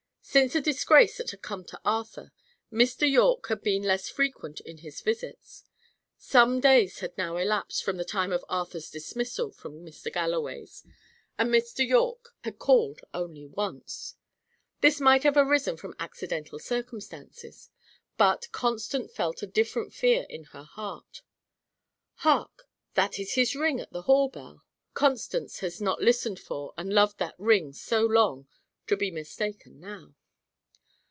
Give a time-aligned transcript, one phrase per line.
[0.23, 2.31] Since the disgrace had come to Arthur,
[2.71, 3.09] Mr.
[3.11, 5.65] Yorke had been less frequent in his visits.
[6.17, 10.13] Some days had now elapsed from the time of Arthur's dismissal from Mr.
[10.13, 10.85] Galloway's,
[11.37, 11.85] and Mr.
[11.85, 14.15] Yorke had called only once.
[14.79, 17.69] This might have arisen from accidental circumstances;
[18.15, 21.23] but Constance felt a different fear in her heart.
[22.17, 22.69] Hark!
[22.93, 24.63] that is his ring at the hall bell.
[24.93, 28.47] Constance has not listened for, and loved that ring so long,
[28.87, 30.15] to be mistaken now.